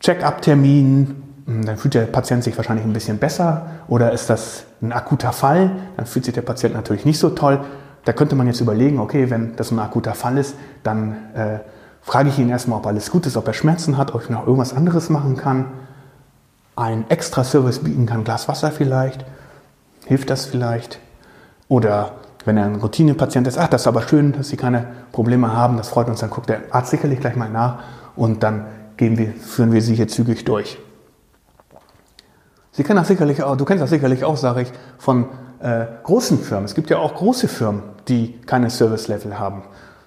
Check-up-Termin, 0.00 1.22
hm, 1.46 1.64
dann 1.64 1.76
fühlt 1.76 1.94
der 1.94 2.06
Patient 2.06 2.42
sich 2.42 2.56
wahrscheinlich 2.56 2.84
ein 2.84 2.92
bisschen 2.92 3.18
besser 3.18 3.66
oder 3.88 4.12
ist 4.12 4.28
das 4.30 4.64
ein 4.80 4.92
akuter 4.92 5.32
Fall, 5.32 5.70
dann 5.96 6.06
fühlt 6.06 6.24
sich 6.24 6.34
der 6.34 6.42
Patient 6.42 6.74
natürlich 6.74 7.04
nicht 7.04 7.18
so 7.18 7.30
toll. 7.30 7.60
Da 8.04 8.12
könnte 8.12 8.34
man 8.34 8.46
jetzt 8.46 8.60
überlegen, 8.60 8.98
okay, 8.98 9.30
wenn 9.30 9.54
das 9.56 9.70
ein 9.70 9.78
akuter 9.78 10.14
Fall 10.14 10.38
ist, 10.38 10.56
dann 10.82 11.16
äh, 11.34 11.58
frage 12.02 12.28
ich 12.28 12.38
ihn 12.38 12.48
erstmal, 12.48 12.78
ob 12.78 12.86
alles 12.86 13.10
gut 13.10 13.26
ist, 13.26 13.36
ob 13.36 13.46
er 13.46 13.54
Schmerzen 13.54 13.96
hat, 13.96 14.14
ob 14.14 14.22
ich 14.22 14.30
noch 14.30 14.46
irgendwas 14.46 14.74
anderes 14.74 15.08
machen 15.08 15.36
kann, 15.36 15.66
einen 16.74 17.04
extra 17.08 17.44
Service 17.44 17.78
bieten 17.80 18.06
kann, 18.06 18.24
Glas 18.24 18.48
Wasser 18.48 18.72
vielleicht, 18.72 19.24
hilft 20.06 20.30
das 20.30 20.46
vielleicht? 20.46 20.98
Oder 21.68 22.12
wenn 22.44 22.56
er 22.56 22.64
ein 22.64 22.76
Routinepatient 22.76 23.46
ist, 23.46 23.58
ach, 23.58 23.68
das 23.68 23.82
ist 23.82 23.86
aber 23.86 24.02
schön, 24.02 24.32
dass 24.32 24.48
Sie 24.48 24.56
keine 24.56 24.86
Probleme 25.12 25.52
haben, 25.52 25.76
das 25.76 25.88
freut 25.88 26.08
uns, 26.08 26.20
dann 26.20 26.30
guckt 26.30 26.48
der 26.48 26.62
Arzt 26.70 26.90
sicherlich 26.90 27.20
gleich 27.20 27.36
mal 27.36 27.50
nach 27.50 27.80
und 28.16 28.42
dann 28.42 28.66
wir, 28.98 29.32
führen 29.32 29.72
wir 29.72 29.82
Sie 29.82 29.94
hier 29.94 30.06
zügig 30.06 30.44
durch. 30.44 30.78
Sie 32.70 32.84
kennen 32.84 32.98
das 32.98 33.08
sicherlich 33.08 33.42
auch, 33.42 33.56
du 33.56 33.64
kennst 33.64 33.82
das 33.82 33.90
sicherlich 33.90 34.24
auch, 34.24 34.36
sage 34.36 34.62
ich, 34.62 34.72
von 34.98 35.26
äh, 35.62 35.86
großen 36.02 36.38
Firmen. 36.38 36.64
Es 36.64 36.74
gibt 36.74 36.90
ja 36.90 36.98
auch 36.98 37.14
große 37.14 37.48
Firmen, 37.48 37.82
die 38.08 38.38
keine 38.46 38.68
Service-Level 38.68 39.38
haben. 39.38 39.62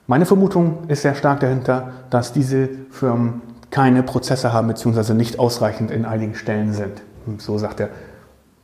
Meine 0.08 0.26
Vermutung 0.26 0.88
ist 0.88 1.02
sehr 1.02 1.16
stark 1.16 1.40
dahinter, 1.40 1.92
dass 2.10 2.34
diese 2.34 2.70
Firmen 2.92 3.42
keine 3.72 4.04
Prozesse 4.04 4.54
haben, 4.54 4.68
beziehungsweise 4.68 5.16
nicht 5.16 5.40
ausreichend 5.40 5.92
in 5.92 6.06
einigen 6.06 6.36
Stellen 6.36 6.74
sind. 6.74 7.02
Und 7.26 7.42
so 7.42 7.58
sagt 7.58 7.80
er, 7.80 7.90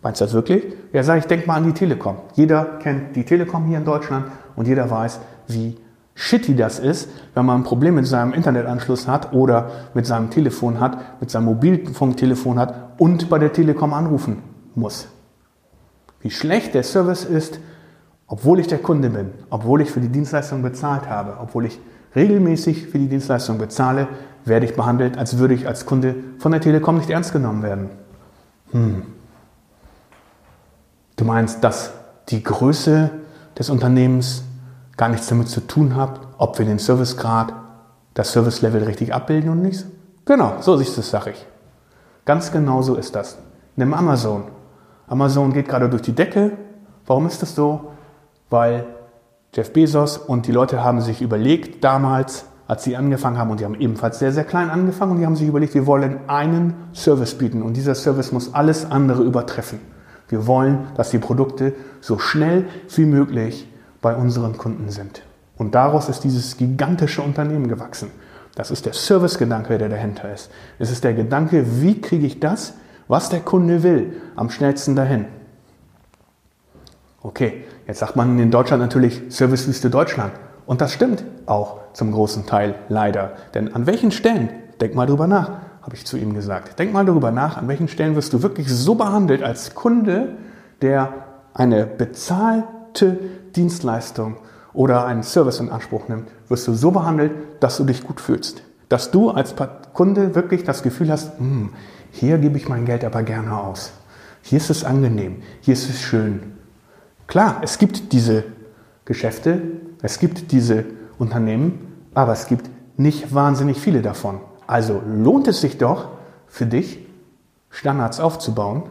meinst 0.03 0.21
du 0.21 0.25
das 0.25 0.33
wirklich? 0.33 0.63
Ja, 0.93 1.03
sage 1.03 1.19
ich, 1.19 1.25
denk 1.25 1.47
mal 1.47 1.55
an 1.55 1.65
die 1.65 1.73
Telekom. 1.73 2.17
Jeder 2.35 2.65
kennt 2.79 3.15
die 3.15 3.23
Telekom 3.23 3.65
hier 3.65 3.77
in 3.77 3.85
Deutschland 3.85 4.25
und 4.55 4.67
jeder 4.67 4.89
weiß, 4.91 5.19
wie 5.47 5.77
shitty 6.13 6.55
das 6.55 6.77
ist, 6.77 7.09
wenn 7.33 7.45
man 7.45 7.61
ein 7.61 7.63
Problem 7.63 7.95
mit 7.95 8.05
seinem 8.05 8.33
Internetanschluss 8.33 9.07
hat 9.07 9.33
oder 9.33 9.71
mit 9.93 10.05
seinem 10.05 10.29
Telefon 10.29 10.79
hat, 10.79 11.21
mit 11.21 11.31
seinem 11.31 11.45
Mobilfunktelefon 11.45 12.59
hat 12.59 12.99
und 12.99 13.29
bei 13.29 13.39
der 13.39 13.53
Telekom 13.53 13.93
anrufen 13.93 14.43
muss 14.75 15.07
wie 16.21 16.31
schlecht 16.31 16.73
der 16.73 16.83
Service 16.83 17.23
ist, 17.25 17.59
obwohl 18.27 18.59
ich 18.59 18.67
der 18.67 18.79
Kunde 18.79 19.09
bin, 19.09 19.31
obwohl 19.49 19.81
ich 19.81 19.91
für 19.91 19.99
die 19.99 20.09
Dienstleistung 20.09 20.61
bezahlt 20.61 21.09
habe, 21.09 21.37
obwohl 21.41 21.65
ich 21.65 21.79
regelmäßig 22.15 22.87
für 22.87 22.99
die 22.99 23.07
Dienstleistung 23.07 23.57
bezahle, 23.57 24.07
werde 24.45 24.65
ich 24.65 24.75
behandelt, 24.75 25.17
als 25.17 25.37
würde 25.37 25.53
ich 25.53 25.67
als 25.67 25.85
Kunde 25.85 26.15
von 26.39 26.51
der 26.51 26.61
Telekom 26.61 26.97
nicht 26.97 27.09
ernst 27.09 27.33
genommen 27.33 27.63
werden. 27.63 27.89
Hm. 28.71 29.03
Du 31.15 31.25
meinst, 31.25 31.63
dass 31.63 31.91
die 32.29 32.41
Größe 32.41 33.11
des 33.57 33.69
Unternehmens 33.69 34.43
gar 34.97 35.09
nichts 35.09 35.27
damit 35.27 35.49
zu 35.49 35.61
tun 35.61 35.95
hat, 35.95 36.19
ob 36.37 36.57
wir 36.57 36.65
den 36.65 36.79
Servicegrad, 36.79 37.53
das 38.13 38.31
Service-Level 38.31 38.83
richtig 38.83 39.13
abbilden 39.13 39.49
und 39.49 39.61
nicht. 39.61 39.85
Genau, 40.25 40.55
so 40.61 40.77
du 40.77 40.81
es, 40.81 41.09
sag 41.09 41.27
ich. 41.27 41.45
Ganz 42.25 42.51
genau 42.51 42.81
so 42.81 42.95
ist 42.95 43.15
das. 43.15 43.37
Nimm 43.75 43.93
Amazon. 43.93 44.43
Amazon 45.11 45.51
geht 45.51 45.67
gerade 45.67 45.89
durch 45.89 46.03
die 46.03 46.13
Decke. 46.13 46.53
Warum 47.05 47.27
ist 47.27 47.41
das 47.41 47.53
so? 47.53 47.91
Weil 48.49 48.85
Jeff 49.53 49.73
Bezos 49.73 50.17
und 50.17 50.47
die 50.47 50.53
Leute 50.53 50.85
haben 50.85 51.01
sich 51.01 51.21
überlegt 51.21 51.83
damals, 51.83 52.45
als 52.65 52.85
sie 52.85 52.95
angefangen 52.95 53.37
haben, 53.37 53.51
und 53.51 53.59
die 53.59 53.65
haben 53.65 53.75
ebenfalls 53.75 54.19
sehr, 54.19 54.31
sehr 54.31 54.45
klein 54.45 54.69
angefangen, 54.69 55.11
und 55.11 55.19
die 55.19 55.25
haben 55.25 55.35
sich 55.35 55.49
überlegt, 55.49 55.73
wir 55.73 55.85
wollen 55.85 56.29
einen 56.29 56.75
Service 56.93 57.37
bieten 57.37 57.61
und 57.61 57.75
dieser 57.75 57.93
Service 57.93 58.31
muss 58.31 58.53
alles 58.53 58.89
andere 58.89 59.23
übertreffen. 59.23 59.79
Wir 60.29 60.47
wollen, 60.47 60.87
dass 60.95 61.09
die 61.09 61.19
Produkte 61.19 61.73
so 61.99 62.17
schnell 62.17 62.67
wie 62.95 63.05
möglich 63.05 63.67
bei 64.01 64.15
unseren 64.15 64.57
Kunden 64.57 64.91
sind. 64.91 65.23
Und 65.57 65.75
daraus 65.75 66.07
ist 66.07 66.23
dieses 66.23 66.55
gigantische 66.55 67.21
Unternehmen 67.21 67.67
gewachsen. 67.67 68.11
Das 68.55 68.71
ist 68.71 68.85
der 68.85 68.93
Servicegedanke, 68.93 69.77
der 69.77 69.89
dahinter 69.89 70.33
ist. 70.33 70.49
Es 70.79 70.89
ist 70.89 71.03
der 71.03 71.13
Gedanke, 71.13 71.81
wie 71.81 71.99
kriege 71.99 72.25
ich 72.25 72.39
das, 72.39 72.75
was 73.11 73.27
der 73.27 73.41
Kunde 73.41 73.83
will, 73.83 74.21
am 74.37 74.49
schnellsten 74.49 74.95
dahin. 74.95 75.25
Okay, 77.21 77.65
jetzt 77.85 77.99
sagt 77.99 78.15
man 78.15 78.39
in 78.39 78.51
Deutschland 78.51 78.81
natürlich 78.81 79.21
Servicewüste 79.27 79.89
Deutschland. 79.89 80.31
Und 80.65 80.79
das 80.79 80.93
stimmt 80.93 81.25
auch 81.45 81.79
zum 81.91 82.13
großen 82.13 82.45
Teil 82.45 82.75
leider. 82.87 83.33
Denn 83.53 83.75
an 83.75 83.85
welchen 83.85 84.11
Stellen, 84.11 84.49
denk 84.79 84.95
mal 84.95 85.07
drüber 85.07 85.27
nach, 85.27 85.49
habe 85.81 85.93
ich 85.95 86.05
zu 86.05 86.15
ihm 86.15 86.33
gesagt, 86.33 86.79
denk 86.79 86.93
mal 86.93 87.03
darüber 87.03 87.31
nach, 87.31 87.57
an 87.57 87.67
welchen 87.67 87.89
Stellen 87.89 88.15
wirst 88.15 88.31
du 88.31 88.43
wirklich 88.43 88.69
so 88.69 88.95
behandelt 88.95 89.43
als 89.43 89.75
Kunde, 89.75 90.37
der 90.81 91.11
eine 91.53 91.85
bezahlte 91.85 93.19
Dienstleistung 93.57 94.37
oder 94.71 95.05
einen 95.05 95.23
Service 95.23 95.59
in 95.59 95.69
Anspruch 95.69 96.07
nimmt, 96.07 96.29
wirst 96.47 96.65
du 96.65 96.73
so 96.73 96.91
behandelt, 96.91 97.33
dass 97.59 97.75
du 97.75 97.83
dich 97.83 98.07
gut 98.07 98.21
fühlst. 98.21 98.63
Dass 98.91 99.09
du 99.09 99.29
als 99.29 99.55
Kunde 99.93 100.35
wirklich 100.35 100.65
das 100.65 100.83
Gefühl 100.83 101.11
hast, 101.13 101.39
hm, 101.39 101.69
hier 102.11 102.37
gebe 102.39 102.57
ich 102.57 102.67
mein 102.67 102.83
Geld 102.83 103.05
aber 103.05 103.23
gerne 103.23 103.57
aus. 103.57 103.93
Hier 104.41 104.57
ist 104.57 104.69
es 104.69 104.83
angenehm, 104.83 105.43
hier 105.61 105.75
ist 105.75 105.89
es 105.89 106.01
schön. 106.01 106.41
Klar, 107.25 107.61
es 107.61 107.77
gibt 107.77 108.11
diese 108.11 108.43
Geschäfte, 109.05 109.61
es 110.01 110.19
gibt 110.19 110.51
diese 110.51 110.83
Unternehmen, 111.17 112.03
aber 112.13 112.33
es 112.33 112.47
gibt 112.47 112.69
nicht 112.97 113.33
wahnsinnig 113.33 113.79
viele 113.79 114.01
davon. 114.01 114.41
Also 114.67 115.01
lohnt 115.07 115.47
es 115.47 115.61
sich 115.61 115.77
doch 115.77 116.09
für 116.47 116.65
dich, 116.65 116.99
Standards 117.69 118.19
aufzubauen, 118.19 118.83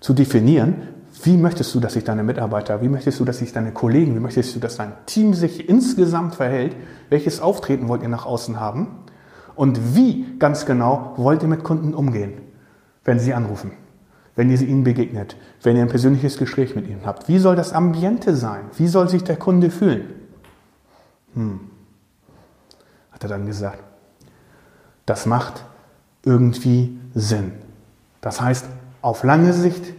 zu 0.00 0.12
definieren, 0.12 0.88
wie 1.22 1.36
möchtest 1.36 1.72
du, 1.72 1.78
dass 1.78 1.92
sich 1.92 2.02
deine 2.02 2.24
Mitarbeiter, 2.24 2.82
wie 2.82 2.88
möchtest 2.88 3.20
du, 3.20 3.24
dass 3.24 3.38
sich 3.38 3.52
deine 3.52 3.70
Kollegen, 3.70 4.16
wie 4.16 4.20
möchtest 4.20 4.56
du, 4.56 4.58
dass 4.58 4.76
dein 4.76 4.94
Team 5.06 5.34
sich 5.34 5.68
insgesamt 5.68 6.34
verhält, 6.34 6.74
welches 7.10 7.40
Auftreten 7.40 7.86
wollt 7.86 8.02
ihr 8.02 8.08
nach 8.08 8.26
außen 8.26 8.58
haben 8.58 9.05
und 9.56 9.96
wie 9.96 10.38
ganz 10.38 10.66
genau 10.66 11.14
wollt 11.16 11.42
ihr 11.42 11.48
mit 11.48 11.64
Kunden 11.64 11.94
umgehen, 11.94 12.34
wenn 13.04 13.18
sie 13.18 13.34
anrufen, 13.34 13.72
wenn 14.34 14.50
ihr 14.50 14.60
ihnen 14.60 14.84
begegnet, 14.84 15.36
wenn 15.62 15.76
ihr 15.76 15.82
ein 15.82 15.88
persönliches 15.88 16.36
Gespräch 16.36 16.76
mit 16.76 16.86
ihnen 16.86 17.06
habt. 17.06 17.28
Wie 17.28 17.38
soll 17.38 17.56
das 17.56 17.72
Ambiente 17.72 18.36
sein? 18.36 18.64
Wie 18.76 18.86
soll 18.86 19.08
sich 19.08 19.24
der 19.24 19.36
Kunde 19.36 19.70
fühlen? 19.70 20.12
Hm. 21.34 21.60
Hat 23.12 23.22
er 23.22 23.30
dann 23.30 23.46
gesagt. 23.46 23.82
Das 25.06 25.24
macht 25.24 25.64
irgendwie 26.24 26.98
Sinn. 27.14 27.52
Das 28.20 28.40
heißt, 28.40 28.66
auf 29.00 29.22
lange 29.22 29.52
Sicht 29.52 29.94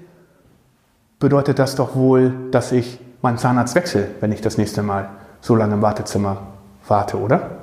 bedeutet 1.20 1.60
das 1.60 1.76
doch 1.76 1.96
wohl, 1.96 2.34
dass 2.52 2.72
ich 2.72 3.00
meinen 3.22 3.38
Zahnarzt 3.38 3.74
wechsle, 3.74 4.10
wenn 4.20 4.32
ich 4.32 4.42
das 4.42 4.58
nächste 4.58 4.84
Mal 4.84 5.10
so 5.42 5.56
lange 5.56 5.76
im 5.76 5.82
Wartezimmer 5.82 6.48
warte, 6.88 7.18
oder? 7.18 7.58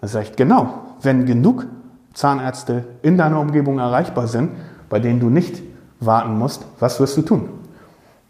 Dann 0.00 0.10
sage 0.10 0.26
ich, 0.26 0.36
genau, 0.36 0.83
wenn 1.04 1.26
genug 1.26 1.66
Zahnärzte 2.12 2.84
in 3.02 3.18
deiner 3.18 3.40
Umgebung 3.40 3.78
erreichbar 3.78 4.28
sind, 4.28 4.50
bei 4.88 5.00
denen 5.00 5.20
du 5.20 5.30
nicht 5.30 5.62
warten 6.00 6.38
musst, 6.38 6.64
was 6.78 7.00
wirst 7.00 7.16
du 7.16 7.22
tun? 7.22 7.48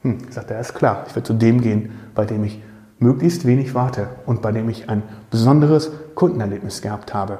Hm, 0.02 0.18
sagt 0.30 0.50
er, 0.50 0.60
ist 0.60 0.74
klar, 0.74 1.04
ich 1.06 1.14
werde 1.14 1.26
zu 1.26 1.34
dem 1.34 1.60
gehen, 1.60 1.92
bei 2.14 2.24
dem 2.24 2.44
ich 2.44 2.62
möglichst 2.98 3.46
wenig 3.46 3.74
warte 3.74 4.08
und 4.26 4.42
bei 4.42 4.52
dem 4.52 4.68
ich 4.68 4.88
ein 4.88 5.02
besonderes 5.30 5.90
Kundenerlebnis 6.14 6.80
gehabt 6.80 7.12
habe. 7.12 7.38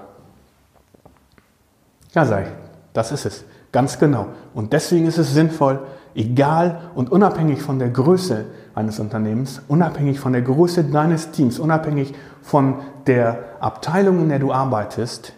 Ja, 2.12 2.24
sei, 2.24 2.46
das 2.92 3.12
ist 3.12 3.26
es, 3.26 3.44
ganz 3.72 3.98
genau. 3.98 4.28
Und 4.52 4.72
deswegen 4.72 5.06
ist 5.06 5.18
es 5.18 5.32
sinnvoll, 5.32 5.80
egal 6.14 6.80
und 6.94 7.10
unabhängig 7.10 7.62
von 7.62 7.78
der 7.78 7.90
Größe 7.90 8.44
eines 8.74 8.98
Unternehmens, 8.98 9.62
unabhängig 9.68 10.20
von 10.20 10.32
der 10.32 10.42
Größe 10.42 10.84
deines 10.84 11.30
Teams, 11.30 11.58
unabhängig 11.58 12.14
von 12.42 12.76
der 13.06 13.38
Abteilung, 13.60 14.20
in 14.20 14.28
der 14.28 14.38
du 14.38 14.52
arbeitest, 14.52 15.32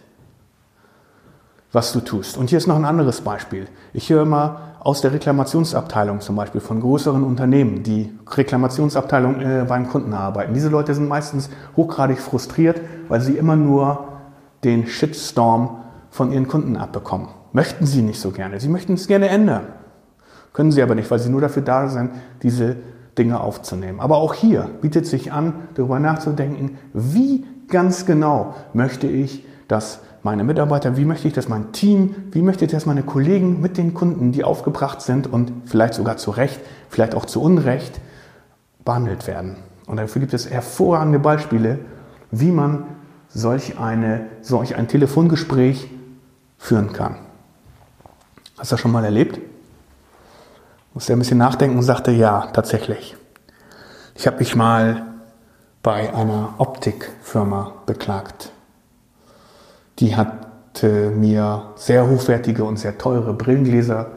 was 1.71 1.93
du 1.93 1.99
tust. 1.99 2.37
Und 2.37 2.49
hier 2.49 2.57
ist 2.57 2.67
noch 2.67 2.75
ein 2.75 2.85
anderes 2.85 3.21
Beispiel. 3.21 3.67
Ich 3.93 4.09
höre 4.09 4.23
immer 4.23 4.61
aus 4.79 5.01
der 5.01 5.11
Reklamationsabteilung 5.11 6.21
zum 6.21 6.35
Beispiel 6.35 6.61
von 6.61 6.79
größeren 6.79 7.23
Unternehmen, 7.23 7.83
die 7.83 8.17
Reklamationsabteilung 8.29 9.41
äh, 9.41 9.65
beim 9.67 9.89
Kunden 9.89 10.13
arbeiten. 10.13 10.53
Diese 10.53 10.69
Leute 10.69 10.93
sind 10.93 11.09
meistens 11.09 11.49
hochgradig 11.75 12.19
frustriert, 12.19 12.79
weil 13.09 13.21
sie 13.21 13.37
immer 13.37 13.55
nur 13.55 14.07
den 14.63 14.87
Shitstorm 14.87 15.83
von 16.09 16.31
ihren 16.31 16.47
Kunden 16.47 16.77
abbekommen. 16.77 17.27
Möchten 17.51 17.85
sie 17.85 18.01
nicht 18.01 18.19
so 18.19 18.31
gerne. 18.31 18.59
Sie 18.59 18.69
möchten 18.69 18.93
es 18.93 19.07
gerne 19.07 19.27
ändern. 19.27 19.67
Können 20.57 20.71
sie 20.71 20.81
aber 20.81 20.95
nicht, 20.95 21.11
weil 21.11 21.19
sie 21.19 21.29
nur 21.29 21.39
dafür 21.39 21.61
da 21.61 21.87
sind, 21.87 22.09
diese 22.41 22.77
Dinge 23.15 23.39
aufzunehmen. 23.41 23.99
Aber 23.99 24.17
auch 24.17 24.33
hier 24.33 24.67
bietet 24.81 25.05
sich 25.05 25.31
an, 25.31 25.53
darüber 25.75 25.99
nachzudenken, 25.99 26.79
wie 26.93 27.45
ganz 27.67 28.07
genau 28.07 28.55
möchte 28.73 29.05
ich, 29.05 29.45
dass 29.67 29.99
meine 30.23 30.43
Mitarbeiter, 30.43 30.97
wie 30.97 31.05
möchte 31.05 31.27
ich, 31.27 31.35
dass 31.35 31.47
mein 31.47 31.73
Team, 31.73 32.15
wie 32.31 32.41
möchte 32.41 32.65
ich, 32.65 32.71
dass 32.71 32.87
meine 32.87 33.03
Kollegen 33.03 33.61
mit 33.61 33.77
den 33.77 33.93
Kunden, 33.93 34.31
die 34.31 34.43
aufgebracht 34.43 35.03
sind 35.03 35.31
und 35.31 35.51
vielleicht 35.65 35.93
sogar 35.93 36.17
zu 36.17 36.31
Recht, 36.31 36.59
vielleicht 36.89 37.13
auch 37.13 37.25
zu 37.25 37.39
Unrecht, 37.39 38.01
behandelt 38.83 39.27
werden. 39.27 39.57
Und 39.85 39.97
dafür 39.97 40.21
gibt 40.21 40.33
es 40.33 40.49
hervorragende 40.49 41.19
Beispiele, 41.19 41.77
wie 42.31 42.51
man 42.51 42.85
solch, 43.27 43.77
eine, 43.77 44.25
solch 44.41 44.75
ein 44.75 44.87
Telefongespräch 44.87 45.87
führen 46.57 46.93
kann. 46.93 47.17
Hast 48.57 48.71
du 48.71 48.73
das 48.73 48.79
schon 48.79 48.91
mal 48.91 49.05
erlebt? 49.05 49.39
Musste 50.97 51.13
ein 51.13 51.19
bisschen 51.19 51.37
nachdenken 51.37 51.77
und 51.77 51.83
sagte, 51.83 52.09
ja, 52.09 52.47
tatsächlich. 52.53 53.15
Ich 54.15 54.25
habe 54.25 54.39
mich 54.39 54.55
mal 54.55 55.03
bei 55.83 56.11
einer 56.11 56.55
Optikfirma 56.57 57.73
beklagt. 57.85 58.51
Die 59.99 60.15
hatte 60.15 61.11
mir 61.11 61.67
sehr 61.75 62.09
hochwertige 62.09 62.63
und 62.63 62.77
sehr 62.77 62.97
teure 62.97 63.35
Brillengläser 63.35 64.07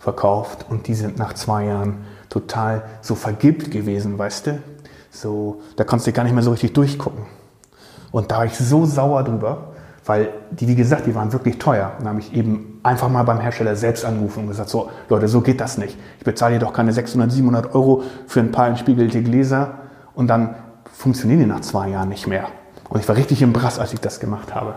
verkauft 0.00 0.66
und 0.68 0.88
die 0.88 0.94
sind 0.94 1.18
nach 1.18 1.34
zwei 1.34 1.66
Jahren 1.66 1.98
total 2.30 2.82
so 3.00 3.14
vergilbt 3.14 3.70
gewesen, 3.70 4.18
weißt 4.18 4.48
du? 4.48 4.58
So, 5.12 5.62
da 5.76 5.84
konntest 5.84 6.08
du 6.08 6.12
gar 6.12 6.24
nicht 6.24 6.34
mehr 6.34 6.42
so 6.42 6.50
richtig 6.50 6.72
durchgucken. 6.72 7.26
Und 8.10 8.32
da 8.32 8.38
war 8.38 8.46
ich 8.46 8.58
so 8.58 8.84
sauer 8.86 9.22
drüber, 9.22 9.68
weil 10.04 10.30
die, 10.50 10.66
wie 10.66 10.74
gesagt, 10.74 11.06
die 11.06 11.14
waren 11.14 11.32
wirklich 11.32 11.60
teuer. 11.60 11.92
Und 12.00 12.08
habe 12.08 12.18
ich 12.18 12.32
eben 12.34 12.73
einfach 12.84 13.08
mal 13.08 13.22
beim 13.24 13.40
Hersteller 13.40 13.74
selbst 13.74 14.04
angerufen 14.04 14.40
und 14.40 14.48
gesagt, 14.48 14.68
so 14.68 14.90
Leute, 15.08 15.26
so 15.26 15.40
geht 15.40 15.60
das 15.60 15.78
nicht. 15.78 15.98
Ich 16.18 16.24
bezahle 16.24 16.52
hier 16.52 16.60
doch 16.60 16.72
keine 16.72 16.92
600, 16.92 17.32
700 17.32 17.74
Euro 17.74 18.02
für 18.26 18.40
ein 18.40 18.52
paar 18.52 18.68
entspiegelte 18.68 19.22
Gläser 19.22 19.78
und 20.14 20.28
dann 20.28 20.54
funktionieren 20.92 21.40
die 21.40 21.46
nach 21.46 21.62
zwei 21.62 21.88
Jahren 21.88 22.10
nicht 22.10 22.26
mehr. 22.26 22.46
Und 22.88 23.00
ich 23.00 23.08
war 23.08 23.16
richtig 23.16 23.42
im 23.42 23.52
Brass, 23.52 23.78
als 23.78 23.92
ich 23.92 24.00
das 24.00 24.20
gemacht 24.20 24.54
habe. 24.54 24.74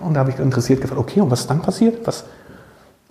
Und 0.00 0.14
da 0.14 0.20
habe 0.20 0.30
ich 0.30 0.38
interessiert 0.38 0.80
gefragt, 0.80 1.00
okay, 1.00 1.20
und 1.20 1.30
was 1.30 1.40
ist 1.40 1.50
dann 1.50 1.62
passiert? 1.62 2.06
Was? 2.06 2.24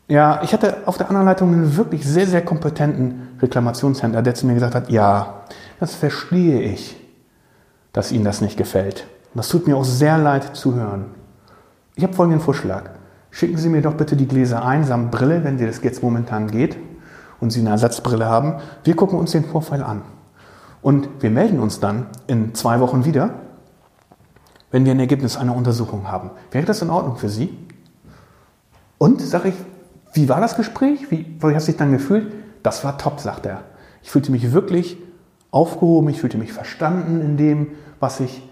Ja, 0.10 0.42
ich 0.44 0.52
hatte 0.52 0.80
auf 0.86 0.98
der 0.98 1.08
anderen 1.08 1.26
Leitung 1.26 1.54
einen 1.54 1.78
wirklich 1.78 2.06
sehr, 2.06 2.28
sehr 2.28 2.44
kompetenten 2.44 3.38
Reklamationshändler, 3.42 4.22
der 4.22 4.36
zu 4.36 4.46
mir 4.46 4.56
gesagt 4.56 4.76
hat, 4.76 4.90
ja, 4.90 5.44
das 5.80 5.96
verstehe 5.96 6.62
ich, 6.62 6.98
dass 7.94 8.12
Ihnen 8.12 8.26
das 8.26 8.42
nicht 8.42 8.58
gefällt. 8.58 9.08
Und 9.34 9.38
das 9.38 9.48
tut 9.48 9.68
mir 9.68 9.78
auch 9.78 9.86
sehr 9.86 10.18
leid 10.18 10.54
zu 10.54 10.76
hören. 10.76 11.06
Ich 11.96 12.04
habe 12.04 12.14
folgenden 12.14 12.42
Vorschlag. 12.42 12.90
Schicken 13.32 13.58
Sie 13.58 13.70
mir 13.70 13.82
doch 13.82 13.96
bitte 13.96 14.16
die 14.16 14.28
Gläser 14.28 14.64
ein 14.64 14.84
samt 14.84 15.12
Brille, 15.12 15.44
wenn 15.44 15.58
dir 15.58 15.68
das 15.68 15.82
jetzt 15.82 16.04
momentan 16.04 16.52
geht 16.52 16.78
und 17.40 17.50
Sie 17.50 17.62
eine 17.62 17.70
Ersatzbrille 17.70 18.26
haben. 18.26 18.56
Wir 18.84 18.96
gucken 18.96 19.18
uns 19.18 19.32
den 19.32 19.46
Vorfall 19.46 19.82
an. 19.82 20.02
Und 20.82 21.08
wir 21.20 21.30
melden 21.30 21.60
uns 21.60 21.80
dann 21.80 22.08
in 22.28 22.54
zwei 22.56 22.80
Wochen 22.80 23.06
wieder, 23.06 23.36
wenn 24.72 24.86
wir 24.86 24.92
ein 24.92 25.00
Ergebnis 25.00 25.38
einer 25.38 25.56
Untersuchung 25.56 26.12
haben. 26.12 26.32
Wäre 26.52 26.66
das 26.66 26.82
in 26.82 26.90
Ordnung 26.90 27.18
für 27.18 27.30
Sie? 27.30 27.58
Und, 28.98 29.22
sage 29.22 29.50
ich, 29.50 29.56
wie 30.14 30.28
war 30.28 30.42
das 30.42 30.58
Gespräch? 30.58 31.10
Wie, 31.10 31.38
wie 31.40 31.56
hast 31.56 31.68
du 31.68 31.72
dich 31.72 31.80
dann 31.80 31.92
gefühlt? 31.92 32.34
Das 32.64 32.84
war 32.84 32.98
top, 32.98 33.20
sagt 33.20 33.46
er. 33.46 33.62
Ich 34.04 34.12
fühlte 34.12 34.32
mich 34.32 34.52
wirklich 34.52 34.98
aufgehoben, 35.52 36.10
ich 36.10 36.20
fühlte 36.20 36.38
mich 36.38 36.54
verstanden 36.54 37.22
in 37.22 37.38
dem, 37.38 37.68
was 38.00 38.20
ich 38.20 38.48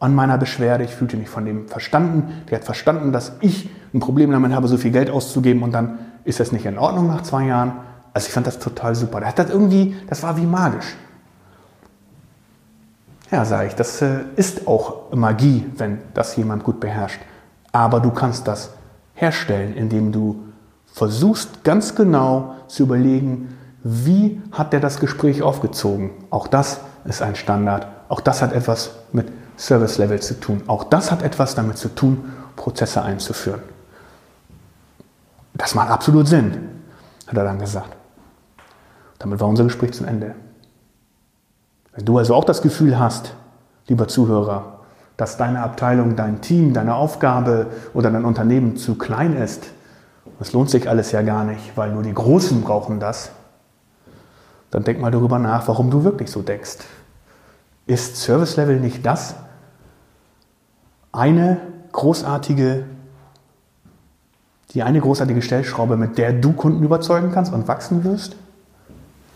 an 0.00 0.14
meiner 0.14 0.38
Beschwerde. 0.38 0.84
Ich 0.84 0.94
fühlte 0.94 1.16
mich 1.16 1.28
von 1.28 1.44
dem 1.44 1.68
verstanden. 1.68 2.42
Der 2.50 2.58
hat 2.58 2.64
verstanden, 2.64 3.12
dass 3.12 3.32
ich 3.40 3.70
ein 3.94 4.00
Problem 4.00 4.32
damit 4.32 4.52
habe, 4.52 4.68
so 4.68 4.76
viel 4.76 4.90
Geld 4.90 5.08
auszugeben 5.08 5.62
und 5.62 5.72
dann 5.72 5.98
ist 6.24 6.40
das 6.40 6.52
nicht 6.52 6.66
in 6.66 6.78
Ordnung 6.78 7.06
nach 7.06 7.22
zwei 7.22 7.46
Jahren. 7.46 7.72
Also 8.12 8.26
ich 8.26 8.32
fand 8.32 8.46
das 8.46 8.58
total 8.58 8.94
super. 8.94 9.24
Hat 9.24 9.38
das 9.38 9.50
irgendwie, 9.50 9.96
das 10.08 10.22
war 10.22 10.36
wie 10.36 10.46
magisch. 10.46 10.96
Ja, 13.30 13.44
sage 13.44 13.68
ich, 13.68 13.74
das 13.74 14.02
äh, 14.02 14.20
ist 14.36 14.66
auch 14.66 15.12
Magie, 15.12 15.66
wenn 15.76 15.98
das 16.12 16.36
jemand 16.36 16.64
gut 16.64 16.80
beherrscht. 16.80 17.20
Aber 17.72 18.00
du 18.00 18.10
kannst 18.10 18.46
das 18.46 18.70
herstellen, 19.14 19.74
indem 19.74 20.12
du 20.12 20.44
versuchst 20.86 21.64
ganz 21.64 21.94
genau 21.94 22.54
zu 22.68 22.84
überlegen, 22.84 23.56
wie 23.82 24.40
hat 24.52 24.72
der 24.72 24.80
das 24.80 25.00
Gespräch 25.00 25.42
aufgezogen. 25.42 26.10
Auch 26.30 26.46
das 26.46 26.80
ist 27.04 27.22
ein 27.22 27.34
Standard. 27.34 27.86
Auch 28.08 28.20
das 28.20 28.42
hat 28.42 28.52
etwas 28.52 28.92
mit 29.12 29.32
Service 29.56 29.98
Level 29.98 30.20
zu 30.20 30.38
tun. 30.38 30.62
Auch 30.66 30.84
das 30.84 31.10
hat 31.10 31.22
etwas 31.22 31.54
damit 31.54 31.78
zu 31.78 31.88
tun, 31.88 32.32
Prozesse 32.56 33.02
einzuführen. 33.02 33.73
Das 35.54 35.74
macht 35.74 35.90
absolut 35.90 36.26
Sinn, 36.26 36.68
hat 37.26 37.36
er 37.36 37.44
dann 37.44 37.58
gesagt. 37.58 37.96
Damit 39.18 39.40
war 39.40 39.48
unser 39.48 39.64
Gespräch 39.64 39.92
zu 39.92 40.04
Ende. 40.04 40.34
Wenn 41.94 42.04
du 42.04 42.18
also 42.18 42.34
auch 42.34 42.44
das 42.44 42.60
Gefühl 42.60 42.98
hast, 42.98 43.34
lieber 43.86 44.08
Zuhörer, 44.08 44.80
dass 45.16 45.36
deine 45.36 45.62
Abteilung, 45.62 46.16
dein 46.16 46.40
Team, 46.40 46.72
deine 46.74 46.96
Aufgabe 46.96 47.68
oder 47.92 48.10
dein 48.10 48.24
Unternehmen 48.24 48.76
zu 48.76 48.96
klein 48.96 49.36
ist, 49.36 49.68
das 50.38 50.52
lohnt 50.52 50.70
sich 50.70 50.88
alles 50.88 51.12
ja 51.12 51.22
gar 51.22 51.44
nicht, 51.44 51.76
weil 51.76 51.92
nur 51.92 52.02
die 52.02 52.14
Großen 52.14 52.60
brauchen 52.62 52.98
das, 52.98 53.30
dann 54.70 54.82
denk 54.82 55.00
mal 55.00 55.12
darüber 55.12 55.38
nach, 55.38 55.68
warum 55.68 55.90
du 55.90 56.02
wirklich 56.02 56.30
so 56.30 56.42
denkst. 56.42 56.78
Ist 57.86 58.16
Service 58.16 58.56
Level 58.56 58.80
nicht 58.80 59.06
das 59.06 59.36
eine 61.12 61.60
großartige, 61.92 62.84
die 64.72 64.82
eine 64.82 65.00
großartige 65.00 65.42
Stellschraube, 65.42 65.96
mit 65.96 66.18
der 66.18 66.32
du 66.32 66.52
Kunden 66.52 66.82
überzeugen 66.82 67.30
kannst 67.32 67.52
und 67.52 67.68
wachsen 67.68 68.04
wirst? 68.04 68.36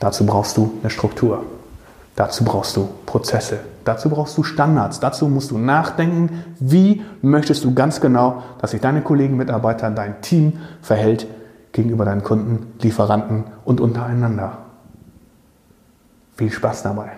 Dazu 0.00 0.26
brauchst 0.26 0.56
du 0.56 0.72
eine 0.80 0.90
Struktur. 0.90 1.44
Dazu 2.16 2.44
brauchst 2.44 2.76
du 2.76 2.88
Prozesse. 3.06 3.60
Dazu 3.84 4.10
brauchst 4.10 4.36
du 4.36 4.42
Standards. 4.42 4.98
Dazu 5.00 5.28
musst 5.28 5.50
du 5.50 5.58
nachdenken, 5.58 6.44
wie 6.58 7.02
möchtest 7.22 7.64
du 7.64 7.74
ganz 7.74 8.00
genau, 8.00 8.42
dass 8.60 8.72
sich 8.72 8.80
deine 8.80 9.02
Kollegen, 9.02 9.36
Mitarbeiter, 9.36 9.90
dein 9.90 10.20
Team 10.20 10.54
verhält 10.82 11.26
gegenüber 11.72 12.04
deinen 12.04 12.24
Kunden, 12.24 12.72
Lieferanten 12.80 13.44
und 13.64 13.80
untereinander. 13.80 14.58
Viel 16.36 16.50
Spaß 16.50 16.82
dabei. 16.82 17.17